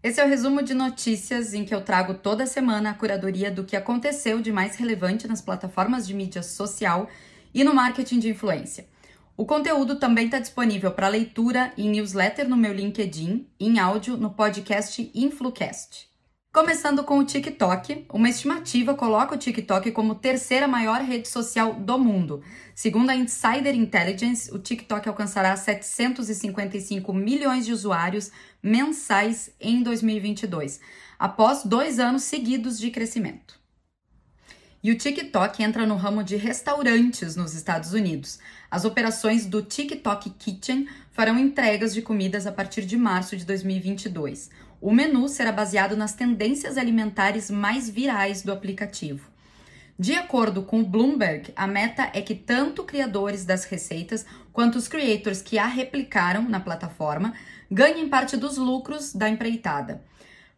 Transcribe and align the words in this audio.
Esse 0.00 0.20
é 0.20 0.24
o 0.24 0.28
resumo 0.28 0.62
de 0.62 0.74
notícias 0.74 1.52
em 1.52 1.64
que 1.64 1.74
eu 1.74 1.80
trago 1.80 2.14
toda 2.14 2.46
semana 2.46 2.90
a 2.90 2.94
curadoria 2.94 3.50
do 3.50 3.64
que 3.64 3.74
aconteceu 3.74 4.40
de 4.40 4.52
mais 4.52 4.76
relevante 4.76 5.26
nas 5.26 5.40
plataformas 5.40 6.06
de 6.06 6.14
mídia 6.14 6.40
social 6.40 7.08
e 7.52 7.64
no 7.64 7.74
marketing 7.74 8.20
de 8.20 8.28
influência. 8.28 8.86
O 9.36 9.44
conteúdo 9.44 9.96
também 9.96 10.26
está 10.26 10.38
disponível 10.38 10.92
para 10.92 11.08
leitura 11.08 11.72
em 11.76 11.90
newsletter 11.90 12.48
no 12.48 12.56
meu 12.56 12.72
LinkedIn, 12.72 13.48
em 13.58 13.78
áudio 13.80 14.16
no 14.16 14.30
podcast 14.30 15.10
Influcast. 15.12 16.07
Começando 16.58 17.04
com 17.04 17.20
o 17.20 17.24
TikTok, 17.24 18.04
uma 18.12 18.28
estimativa 18.28 18.92
coloca 18.92 19.32
o 19.32 19.38
TikTok 19.38 19.92
como 19.92 20.16
terceira 20.16 20.66
maior 20.66 21.00
rede 21.02 21.28
social 21.28 21.72
do 21.72 21.96
mundo. 21.96 22.42
Segundo 22.74 23.10
a 23.10 23.14
Insider 23.14 23.76
Intelligence, 23.76 24.52
o 24.52 24.58
TikTok 24.58 25.08
alcançará 25.08 25.56
755 25.56 27.12
milhões 27.12 27.64
de 27.64 27.72
usuários 27.72 28.32
mensais 28.60 29.50
em 29.60 29.84
2022, 29.84 30.80
após 31.16 31.62
dois 31.62 32.00
anos 32.00 32.24
seguidos 32.24 32.76
de 32.76 32.90
crescimento. 32.90 33.56
E 34.80 34.92
o 34.92 34.96
TikTok 34.96 35.60
entra 35.60 35.84
no 35.84 35.96
ramo 35.96 36.22
de 36.22 36.36
restaurantes 36.36 37.34
nos 37.34 37.52
Estados 37.52 37.92
Unidos. 37.92 38.38
As 38.70 38.84
operações 38.84 39.44
do 39.44 39.60
TikTok 39.60 40.30
Kitchen 40.30 40.86
farão 41.10 41.36
entregas 41.36 41.92
de 41.92 42.00
comidas 42.00 42.46
a 42.46 42.52
partir 42.52 42.82
de 42.82 42.96
março 42.96 43.36
de 43.36 43.44
2022. 43.44 44.50
O 44.80 44.92
menu 44.92 45.28
será 45.28 45.50
baseado 45.50 45.96
nas 45.96 46.14
tendências 46.14 46.78
alimentares 46.78 47.50
mais 47.50 47.90
virais 47.90 48.42
do 48.42 48.52
aplicativo. 48.52 49.28
De 49.98 50.14
acordo 50.14 50.62
com 50.62 50.80
o 50.80 50.86
Bloomberg, 50.86 51.52
a 51.56 51.66
meta 51.66 52.08
é 52.14 52.22
que 52.22 52.36
tanto 52.36 52.84
criadores 52.84 53.44
das 53.44 53.64
receitas 53.64 54.24
quanto 54.52 54.78
os 54.78 54.86
creators 54.86 55.42
que 55.42 55.58
a 55.58 55.66
replicaram 55.66 56.48
na 56.48 56.60
plataforma 56.60 57.34
ganhem 57.68 58.08
parte 58.08 58.36
dos 58.36 58.56
lucros 58.56 59.12
da 59.12 59.28
empreitada. 59.28 60.00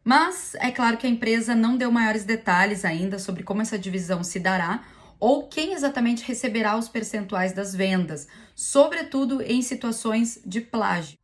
Mas 0.05 0.55
é 0.57 0.71
claro 0.71 0.97
que 0.97 1.07
a 1.07 1.11
empresa 1.11 1.55
não 1.55 1.77
deu 1.77 1.93
maiores 1.93 2.25
detalhes 2.25 2.84
ainda 2.84 3.19
sobre 3.19 3.43
como 3.43 3.62
essa 3.62 3.79
divisão 3.79 4.25
se 4.25 4.41
dará 4.41 4.83
ou 5.19 5.48
quem 5.48 5.75
exatamente 5.75 6.25
receberá 6.25 6.77
os 6.77 6.89
percentuais 6.89 7.53
das 7.53 7.75
vendas, 7.75 8.27
sobretudo 8.55 9.42
em 9.42 9.61
situações 9.61 10.41
de 10.47 10.61
plágio 10.62 11.20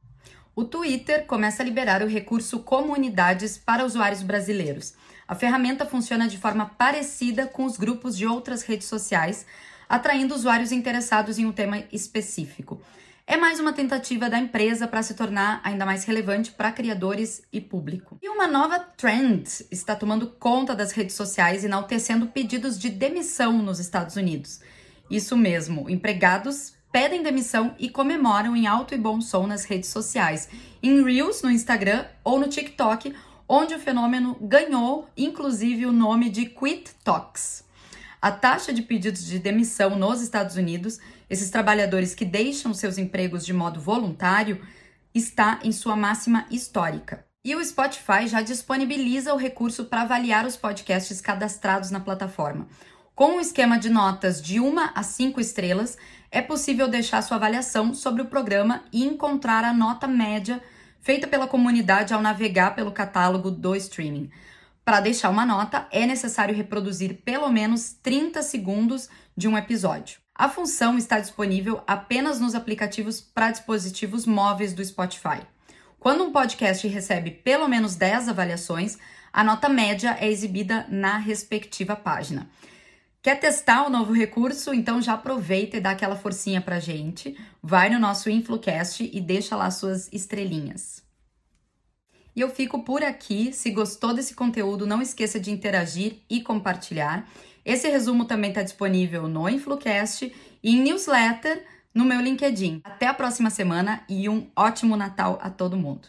o 0.56 0.64
Twitter 0.64 1.26
começa 1.26 1.62
a 1.62 1.66
liberar 1.66 2.02
o 2.02 2.08
recurso 2.08 2.60
Comunidades 2.60 3.58
para 3.58 3.84
usuários 3.84 4.22
brasileiros. 4.22 4.94
A 5.28 5.34
ferramenta 5.34 5.84
funciona 5.84 6.26
de 6.26 6.38
forma 6.38 6.64
parecida 6.64 7.46
com 7.46 7.66
os 7.66 7.76
grupos 7.76 8.16
de 8.16 8.26
outras 8.26 8.62
redes 8.62 8.88
sociais, 8.88 9.44
atraindo 9.86 10.34
usuários 10.34 10.72
interessados 10.72 11.38
em 11.38 11.44
um 11.44 11.52
tema 11.52 11.84
específico. 11.92 12.80
É 13.28 13.36
mais 13.36 13.58
uma 13.58 13.72
tentativa 13.72 14.30
da 14.30 14.38
empresa 14.38 14.86
para 14.86 15.02
se 15.02 15.12
tornar 15.12 15.60
ainda 15.64 15.84
mais 15.84 16.04
relevante 16.04 16.52
para 16.52 16.70
criadores 16.70 17.42
e 17.52 17.60
público. 17.60 18.16
E 18.22 18.28
uma 18.28 18.46
nova 18.46 18.78
trend 18.78 19.66
está 19.68 19.96
tomando 19.96 20.28
conta 20.28 20.76
das 20.76 20.92
redes 20.92 21.16
sociais, 21.16 21.64
enaltecendo 21.64 22.28
pedidos 22.28 22.78
de 22.78 22.88
demissão 22.88 23.58
nos 23.58 23.80
Estados 23.80 24.14
Unidos. 24.14 24.60
Isso 25.10 25.36
mesmo, 25.36 25.90
empregados 25.90 26.74
pedem 26.92 27.20
demissão 27.20 27.74
e 27.80 27.90
comemoram 27.90 28.54
em 28.54 28.68
alto 28.68 28.94
e 28.94 28.96
bom 28.96 29.20
som 29.20 29.44
nas 29.44 29.64
redes 29.64 29.90
sociais, 29.90 30.48
em 30.80 31.02
Reels 31.02 31.42
no 31.42 31.50
Instagram 31.50 32.06
ou 32.22 32.38
no 32.38 32.46
TikTok, 32.46 33.12
onde 33.48 33.74
o 33.74 33.80
fenômeno 33.80 34.36
ganhou 34.40 35.08
inclusive 35.16 35.84
o 35.84 35.92
nome 35.92 36.30
de 36.30 36.46
Quit 36.46 36.94
Talks. 37.02 37.65
A 38.26 38.32
taxa 38.32 38.72
de 38.72 38.82
pedidos 38.82 39.24
de 39.24 39.38
demissão 39.38 39.96
nos 39.96 40.20
Estados 40.20 40.56
Unidos, 40.56 40.98
esses 41.30 41.48
trabalhadores 41.48 42.12
que 42.12 42.24
deixam 42.24 42.74
seus 42.74 42.98
empregos 42.98 43.46
de 43.46 43.52
modo 43.52 43.80
voluntário, 43.80 44.60
está 45.14 45.60
em 45.62 45.70
sua 45.70 45.94
máxima 45.94 46.44
histórica. 46.50 47.24
E 47.44 47.54
o 47.54 47.64
Spotify 47.64 48.26
já 48.26 48.42
disponibiliza 48.42 49.32
o 49.32 49.36
recurso 49.36 49.84
para 49.84 50.02
avaliar 50.02 50.44
os 50.44 50.56
podcasts 50.56 51.20
cadastrados 51.20 51.92
na 51.92 52.00
plataforma. 52.00 52.66
Com 53.14 53.36
um 53.36 53.40
esquema 53.40 53.78
de 53.78 53.88
notas 53.88 54.42
de 54.42 54.58
1 54.58 54.76
a 54.92 55.04
5 55.04 55.40
estrelas, 55.40 55.96
é 56.28 56.42
possível 56.42 56.88
deixar 56.88 57.22
sua 57.22 57.36
avaliação 57.36 57.94
sobre 57.94 58.22
o 58.22 58.26
programa 58.26 58.82
e 58.92 59.04
encontrar 59.04 59.62
a 59.62 59.72
nota 59.72 60.08
média 60.08 60.60
feita 61.00 61.28
pela 61.28 61.46
comunidade 61.46 62.12
ao 62.12 62.20
navegar 62.20 62.74
pelo 62.74 62.90
catálogo 62.90 63.52
do 63.52 63.76
streaming. 63.76 64.28
Para 64.86 65.00
deixar 65.00 65.30
uma 65.30 65.44
nota, 65.44 65.88
é 65.90 66.06
necessário 66.06 66.54
reproduzir 66.54 67.20
pelo 67.24 67.48
menos 67.48 67.94
30 68.04 68.40
segundos 68.40 69.08
de 69.36 69.48
um 69.48 69.58
episódio. 69.58 70.20
A 70.32 70.48
função 70.48 70.96
está 70.96 71.18
disponível 71.18 71.82
apenas 71.88 72.38
nos 72.38 72.54
aplicativos 72.54 73.20
para 73.20 73.50
dispositivos 73.50 74.26
móveis 74.26 74.72
do 74.72 74.84
Spotify. 74.84 75.40
Quando 75.98 76.22
um 76.22 76.30
podcast 76.30 76.86
recebe 76.86 77.32
pelo 77.32 77.66
menos 77.66 77.96
10 77.96 78.28
avaliações, 78.28 78.96
a 79.32 79.42
nota 79.42 79.68
média 79.68 80.16
é 80.20 80.30
exibida 80.30 80.86
na 80.88 81.18
respectiva 81.18 81.96
página. 81.96 82.48
Quer 83.20 83.40
testar 83.40 83.88
o 83.88 83.90
novo 83.90 84.12
recurso? 84.12 84.72
Então 84.72 85.02
já 85.02 85.14
aproveita 85.14 85.78
e 85.78 85.80
dá 85.80 85.90
aquela 85.90 86.14
forcinha 86.14 86.60
pra 86.60 86.78
gente. 86.78 87.36
Vai 87.60 87.90
no 87.90 87.98
nosso 87.98 88.30
InfluCast 88.30 89.10
e 89.12 89.20
deixa 89.20 89.56
lá 89.56 89.68
suas 89.68 90.08
estrelinhas. 90.12 91.05
E 92.36 92.40
eu 92.42 92.50
fico 92.50 92.82
por 92.82 93.02
aqui. 93.02 93.50
Se 93.52 93.70
gostou 93.70 94.12
desse 94.12 94.34
conteúdo, 94.34 94.86
não 94.86 95.00
esqueça 95.00 95.40
de 95.40 95.50
interagir 95.50 96.18
e 96.28 96.42
compartilhar. 96.42 97.26
Esse 97.64 97.88
resumo 97.88 98.26
também 98.26 98.50
está 98.50 98.62
disponível 98.62 99.26
no 99.26 99.48
InfluCast 99.48 100.30
e 100.62 100.76
em 100.76 100.82
newsletter 100.82 101.64
no 101.94 102.04
meu 102.04 102.20
LinkedIn. 102.20 102.82
Até 102.84 103.06
a 103.06 103.14
próxima 103.14 103.48
semana 103.48 104.04
e 104.06 104.28
um 104.28 104.46
ótimo 104.54 104.98
Natal 104.98 105.38
a 105.40 105.48
todo 105.48 105.78
mundo. 105.78 106.08